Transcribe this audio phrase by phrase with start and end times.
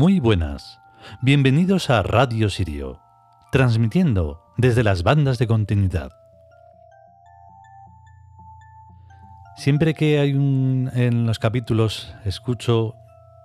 [0.00, 0.80] Muy buenas.
[1.20, 3.02] Bienvenidos a Radio Sirio,
[3.52, 6.10] transmitiendo desde las bandas de continuidad.
[9.58, 12.94] Siempre que hay un en los capítulos escucho,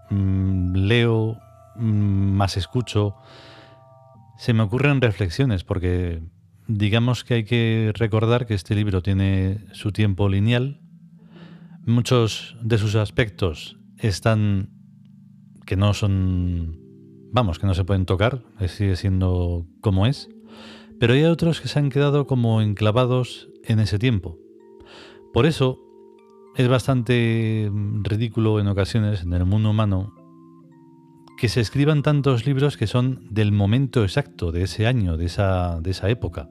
[0.09, 1.41] mm, leo,
[1.75, 3.17] mm, más escucho,
[4.37, 6.23] se me ocurren reflexiones porque
[6.69, 10.79] digamos que hay que recordar que este libro tiene su tiempo lineal.
[11.85, 14.74] Muchos de sus aspectos están
[15.65, 16.79] que no son,
[17.31, 20.29] vamos, que no se pueden tocar, sigue siendo como es,
[20.99, 24.37] pero hay otros que se han quedado como enclavados en ese tiempo.
[25.33, 25.79] Por eso
[26.55, 27.69] es bastante
[28.03, 30.13] ridículo en ocasiones en el mundo humano
[31.37, 35.81] que se escriban tantos libros que son del momento exacto de ese año, de esa,
[35.81, 36.47] de esa época.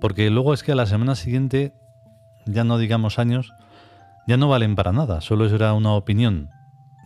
[0.00, 1.72] Porque luego es que a la semana siguiente,
[2.46, 3.52] ya no digamos años,
[4.28, 6.50] ya no valen para nada, solo era una opinión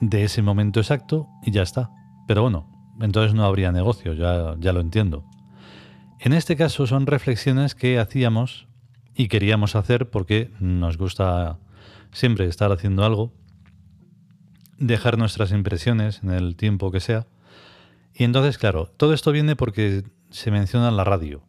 [0.01, 1.91] de ese momento exacto y ya está.
[2.27, 2.67] Pero bueno,
[3.01, 5.25] entonces no habría negocio, ya, ya lo entiendo.
[6.19, 8.67] En este caso son reflexiones que hacíamos
[9.15, 11.59] y queríamos hacer porque nos gusta
[12.13, 13.33] siempre estar haciendo algo,
[14.79, 17.27] dejar nuestras impresiones en el tiempo que sea.
[18.15, 21.43] Y entonces, claro, todo esto viene porque se menciona en la radio.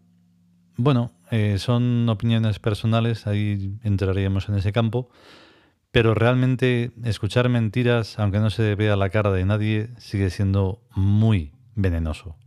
[0.78, 5.10] Bueno, eh, son opiniones personales, ahí entraríamos en ese campo,
[5.92, 11.54] pero realmente escuchar mentiras, aunque no se vea la cara de nadie, sigue siendo muy
[11.76, 12.38] venenoso.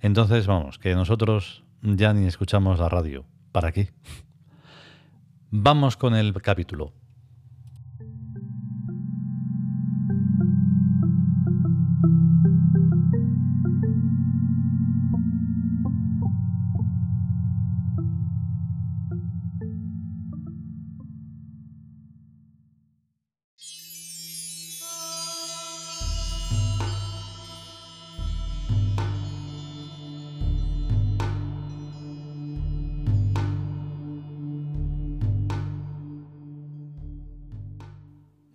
[0.00, 3.24] Entonces, vamos, que nosotros ya ni escuchamos la radio.
[3.52, 3.90] ¿Para qué?
[5.50, 6.92] Vamos con el capítulo.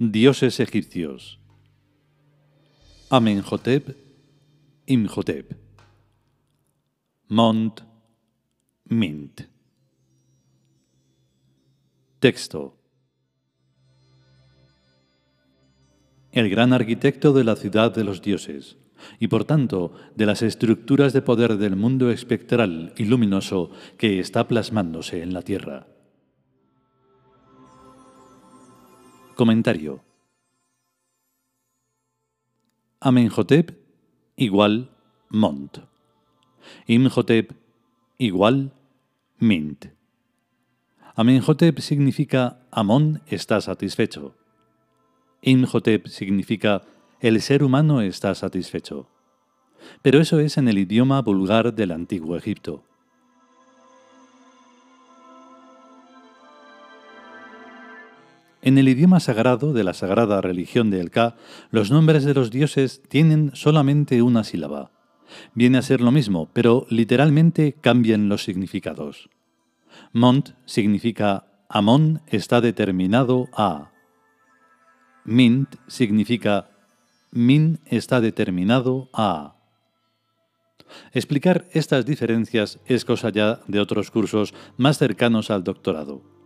[0.01, 1.41] Dioses egipcios.
[3.09, 3.97] Amenhotep,
[4.85, 5.57] Imhotep.
[7.27, 7.81] Mont,
[8.85, 9.41] Mint.
[12.21, 12.77] Texto.
[16.31, 18.77] El gran arquitecto de la ciudad de los dioses,
[19.19, 24.47] y por tanto de las estructuras de poder del mundo espectral y luminoso que está
[24.47, 25.98] plasmándose en la tierra.
[29.39, 30.03] Comentario.
[32.99, 33.71] Amenhotep
[34.35, 34.89] igual
[35.29, 35.77] Mont.
[36.87, 37.53] Imhotep
[38.17, 38.73] igual
[39.37, 39.85] Mint.
[41.15, 44.35] Amenhotep significa Amón está satisfecho.
[45.41, 46.81] Imhotep significa
[47.21, 49.07] el ser humano está satisfecho.
[50.01, 52.88] Pero eso es en el idioma vulgar del antiguo Egipto.
[58.61, 61.37] En el idioma sagrado de la sagrada religión de El Ka,
[61.71, 64.91] los nombres de los dioses tienen solamente una sílaba.
[65.53, 69.29] Viene a ser lo mismo, pero literalmente cambian los significados.
[70.11, 73.91] Mont significa Amón está determinado a.
[75.23, 76.71] Mint significa
[77.31, 79.55] Min está determinado a.
[81.13, 86.38] Explicar estas diferencias es cosa ya de otros cursos más cercanos al doctorado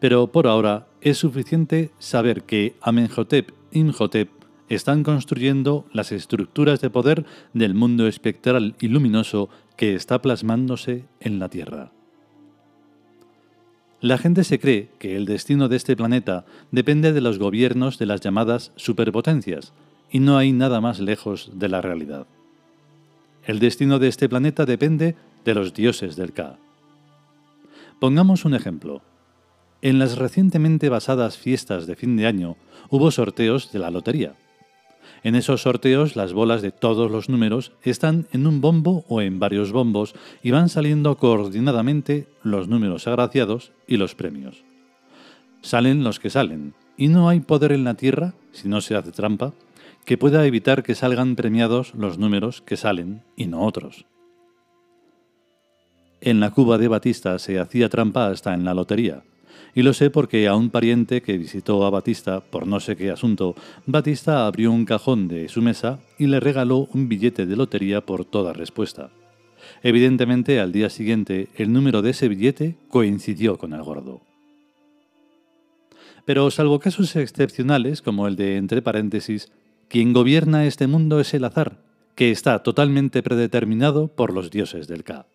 [0.00, 4.30] pero por ahora es suficiente saber que Amenhotep y Imhotep
[4.68, 7.24] están construyendo las estructuras de poder
[7.54, 11.92] del mundo espectral y luminoso que está plasmándose en la Tierra.
[14.00, 18.06] La gente se cree que el destino de este planeta depende de los gobiernos de
[18.06, 19.72] las llamadas superpotencias,
[20.10, 22.26] y no hay nada más lejos de la realidad.
[23.44, 26.58] El destino de este planeta depende de los dioses del Ka.
[27.98, 29.02] Pongamos un ejemplo.
[29.80, 32.56] En las recientemente basadas fiestas de fin de año
[32.90, 34.34] hubo sorteos de la lotería.
[35.22, 39.38] En esos sorteos las bolas de todos los números están en un bombo o en
[39.38, 44.64] varios bombos y van saliendo coordinadamente los números agraciados y los premios.
[45.62, 49.12] Salen los que salen, y no hay poder en la Tierra, si no se hace
[49.12, 49.52] trampa,
[50.04, 54.06] que pueda evitar que salgan premiados los números que salen y no otros.
[56.20, 59.22] En la Cuba de Batista se hacía trampa hasta en la lotería,
[59.74, 63.10] y lo sé porque a un pariente que visitó a Batista por no sé qué
[63.10, 63.54] asunto,
[63.86, 68.24] Batista abrió un cajón de su mesa y le regaló un billete de lotería por
[68.24, 69.10] toda respuesta.
[69.82, 74.20] Evidentemente, al día siguiente, el número de ese billete coincidió con el gordo.
[76.24, 79.50] Pero salvo casos excepcionales, como el de entre paréntesis,
[79.88, 81.78] quien gobierna este mundo es el azar,
[82.14, 85.26] que está totalmente predeterminado por los dioses del Ka.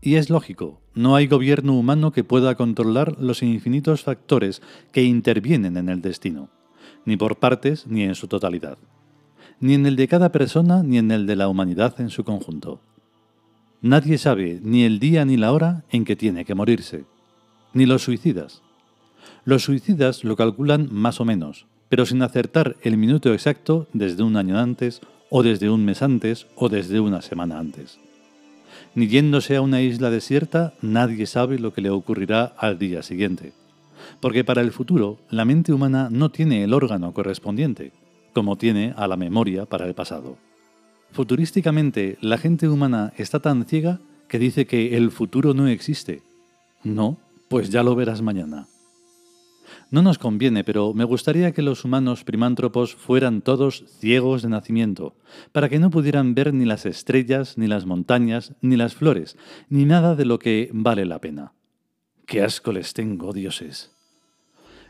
[0.00, 4.62] Y es lógico, no hay gobierno humano que pueda controlar los infinitos factores
[4.92, 6.50] que intervienen en el destino,
[7.04, 8.78] ni por partes ni en su totalidad,
[9.58, 12.80] ni en el de cada persona ni en el de la humanidad en su conjunto.
[13.82, 17.04] Nadie sabe ni el día ni la hora en que tiene que morirse,
[17.74, 18.62] ni los suicidas.
[19.44, 24.36] Los suicidas lo calculan más o menos, pero sin acertar el minuto exacto desde un
[24.36, 27.98] año antes, o desde un mes antes, o desde una semana antes
[28.98, 33.52] ni yéndose a una isla desierta, nadie sabe lo que le ocurrirá al día siguiente.
[34.18, 37.92] Porque para el futuro, la mente humana no tiene el órgano correspondiente,
[38.32, 40.36] como tiene a la memoria para el pasado.
[41.12, 46.22] Futurísticamente, la gente humana está tan ciega que dice que el futuro no existe.
[46.82, 48.66] No, pues ya lo verás mañana.
[49.90, 55.16] No nos conviene, pero me gustaría que los humanos primántropos fueran todos ciegos de nacimiento,
[55.50, 59.38] para que no pudieran ver ni las estrellas, ni las montañas, ni las flores,
[59.70, 61.54] ni nada de lo que vale la pena.
[62.26, 63.96] ¡Qué asco les tengo, dioses!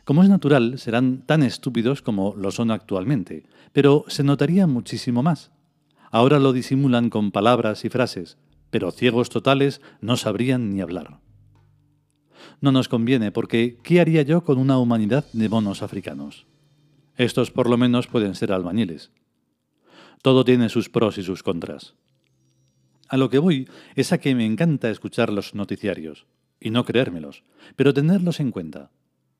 [0.04, 5.52] Como es natural, serán tan estúpidos como lo son actualmente, pero se notaría muchísimo más.
[6.10, 8.36] Ahora lo disimulan con palabras y frases,
[8.70, 11.20] pero ciegos totales no sabrían ni hablar
[12.60, 16.46] no nos conviene, porque ¿qué haría yo con una humanidad de monos africanos?
[17.16, 19.10] Estos por lo menos pueden ser albañiles.
[20.22, 21.94] Todo tiene sus pros y sus contras.
[23.08, 26.26] A lo que voy es a que me encanta escuchar los noticiarios,
[26.60, 27.44] y no creérmelos,
[27.76, 28.90] pero tenerlos en cuenta.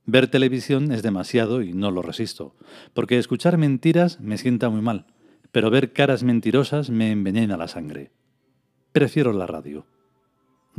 [0.06, 2.56] Ver televisión es demasiado y no lo resisto,
[2.94, 5.06] porque escuchar mentiras me sienta muy mal,
[5.52, 8.10] pero ver caras mentirosas me envenena la sangre.
[8.92, 9.86] Prefiero la radio.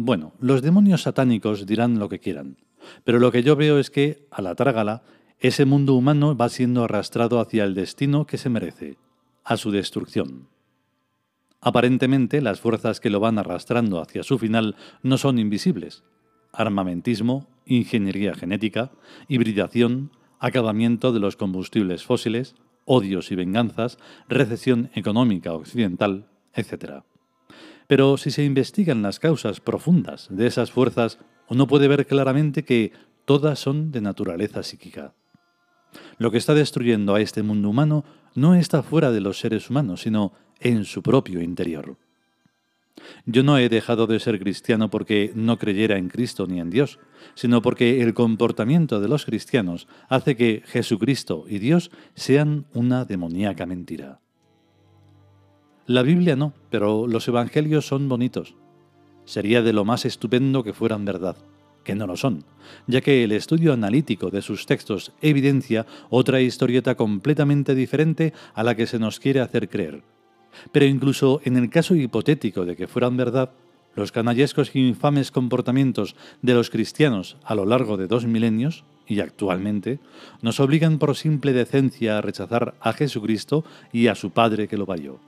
[0.01, 2.55] Bueno, los demonios satánicos dirán lo que quieran,
[3.03, 5.03] pero lo que yo veo es que, a la trágala,
[5.39, 8.97] ese mundo humano va siendo arrastrado hacia el destino que se merece,
[9.43, 10.47] a su destrucción.
[11.59, 16.05] Aparentemente, las fuerzas que lo van arrastrando hacia su final no son invisibles.
[16.53, 18.91] Armamentismo, ingeniería genética,
[19.27, 22.55] hibridación, acabamiento de los combustibles fósiles,
[22.85, 23.97] odios y venganzas,
[24.29, 27.03] recesión económica occidental, etc.
[27.89, 32.91] Pero si se investigan las causas profundas de esas fuerzas, uno puede ver claramente que
[33.25, 35.15] todas son de naturaleza psíquica.
[36.19, 38.05] Lo que está destruyendo a este mundo humano
[38.35, 41.97] no está fuera de los seres humanos, sino en su propio interior.
[43.25, 46.99] Yo no he dejado de ser cristiano porque no creyera en Cristo ni en Dios,
[47.33, 53.65] sino porque el comportamiento de los cristianos hace que Jesucristo y Dios sean una demoníaca
[53.65, 54.19] mentira.
[55.89, 58.53] La Biblia no, pero los Evangelios son bonitos.
[59.25, 61.35] Sería de lo más estupendo que fueran verdad,
[61.83, 62.43] que no lo son,
[62.85, 68.75] ya que el estudio analítico de sus textos evidencia otra historieta completamente diferente a la
[68.75, 70.03] que se nos quiere hacer creer.
[70.71, 73.49] Pero incluso en el caso hipotético de que fueran verdad,
[73.95, 79.21] los canallescos e infames comportamientos de los cristianos a lo largo de dos milenios, y
[79.21, 79.97] actualmente,
[80.43, 84.85] nos obligan por simple decencia a rechazar a Jesucristo y a su Padre que lo
[84.85, 85.19] vayó.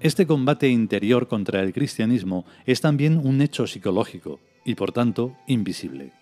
[0.00, 6.12] Este combate interior contra el cristianismo es también un hecho psicológico y por tanto invisible.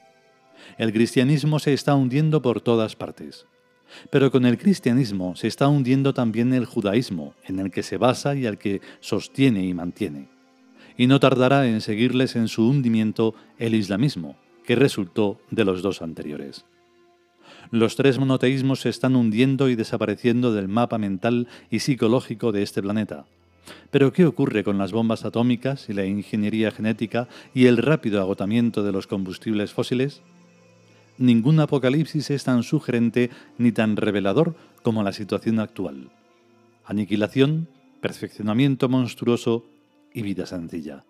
[0.79, 3.47] El cristianismo se está hundiendo por todas partes.
[4.11, 8.35] Pero con el cristianismo se está hundiendo también el judaísmo, en el que se basa
[8.35, 10.29] y al que sostiene y mantiene.
[10.97, 16.03] Y no tardará en seguirles en su hundimiento el islamismo, que resultó de los dos
[16.03, 16.65] anteriores.
[17.71, 22.83] Los tres monoteísmos se están hundiendo y desapareciendo del mapa mental y psicológico de este
[22.83, 23.27] planeta,
[23.91, 28.83] pero ¿qué ocurre con las bombas atómicas y la ingeniería genética y el rápido agotamiento
[28.83, 30.23] de los combustibles fósiles?
[31.19, 36.11] Ningún apocalipsis es tan sugerente ni tan revelador como la situación actual.
[36.85, 37.69] Aniquilación,
[38.01, 39.67] perfeccionamiento monstruoso
[40.13, 41.05] y vida sencilla.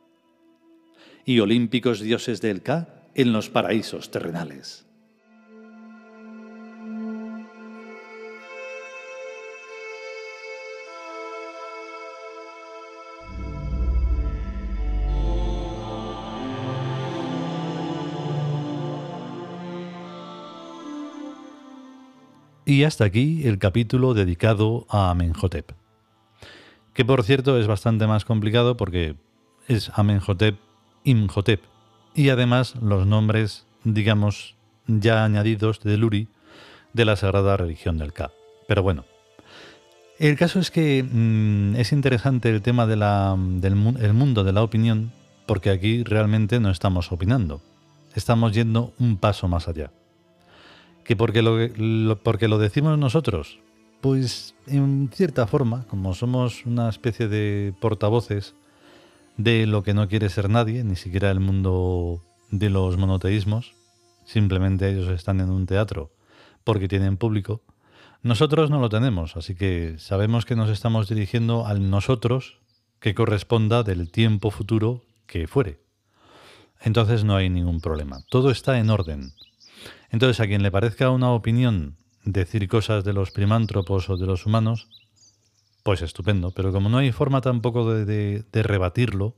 [1.25, 4.87] Y olímpicos dioses del Ka en los paraísos terrenales.
[22.73, 25.73] Y hasta aquí el capítulo dedicado a Amenhotep.
[26.95, 29.15] Que por cierto es bastante más complicado porque
[29.69, 30.57] es Amenhotep,
[31.05, 31.61] Imhotep.
[32.15, 36.29] Y además los nombres, digamos, ya añadidos de Luri
[36.95, 38.31] de la sagrada religión del Ka.
[38.67, 39.05] Pero bueno,
[40.19, 45.13] el caso es que mm, es interesante el tema del el mundo de la opinión
[45.45, 47.61] porque aquí realmente no estamos opinando,
[48.15, 49.91] estamos yendo un paso más allá.
[51.05, 53.59] ¿Que porque lo, porque lo decimos nosotros?
[54.01, 58.55] Pues en cierta forma, como somos una especie de portavoces
[59.37, 63.75] de lo que no quiere ser nadie, ni siquiera el mundo de los monoteísmos,
[64.25, 66.11] simplemente ellos están en un teatro
[66.65, 67.63] porque tienen público,
[68.23, 72.59] nosotros no lo tenemos, así que sabemos que nos estamos dirigiendo al nosotros
[73.01, 75.81] que corresponda del tiempo futuro que fuere.
[76.81, 79.33] Entonces no hay ningún problema, todo está en orden.
[80.11, 84.47] Entonces, a quien le parezca una opinión decir cosas de los primántropos o de los
[84.47, 84.89] humanos,
[85.83, 89.35] pues estupendo, pero como no hay forma tampoco de, rebatirlo,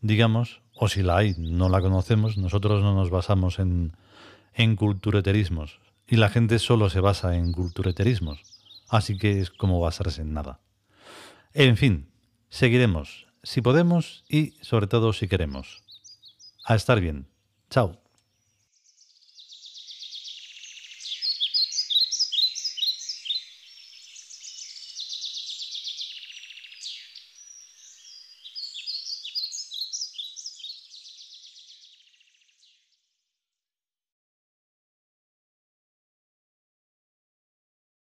[0.00, 3.96] digamos, o si la hay, no la conocemos, nosotros no nos basamos en,
[4.54, 8.42] en cultureterismos, y la gente solo se basa en cultureterismos,
[8.88, 10.60] así que es como basarse en nada.
[11.54, 12.08] En fin,
[12.48, 15.82] seguiremos, si podemos y sobre todo si queremos.
[16.64, 17.26] A estar bien.
[17.70, 18.01] Chao.